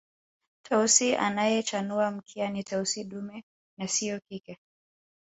[0.63, 3.43] Tausi anayechanua mkia ni Tausi dume
[3.77, 4.57] na siyo jike